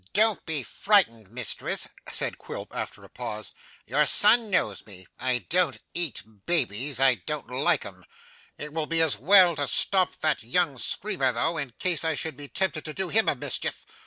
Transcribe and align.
'Don't 0.13 0.43
be 0.47 0.63
frightened, 0.63 1.29
mistress,' 1.29 1.87
said 2.09 2.39
Quilp, 2.39 2.73
after 2.75 3.03
a 3.03 3.07
pause. 3.07 3.51
'Your 3.85 4.07
son 4.07 4.49
knows 4.49 4.83
me; 4.87 5.05
I 5.19 5.45
don't 5.47 5.79
eat 5.93 6.23
babies; 6.47 6.99
I 6.99 7.13
don't 7.27 7.47
like 7.51 7.85
'em. 7.85 8.03
It 8.57 8.73
will 8.73 8.87
be 8.87 8.99
as 8.99 9.19
well 9.19 9.55
to 9.57 9.67
stop 9.67 10.15
that 10.21 10.41
young 10.41 10.79
screamer 10.79 11.31
though, 11.31 11.59
in 11.59 11.73
case 11.77 12.03
I 12.03 12.15
should 12.15 12.35
be 12.35 12.47
tempted 12.47 12.83
to 12.85 12.95
do 12.95 13.09
him 13.09 13.29
a 13.29 13.35
mischief. 13.35 13.85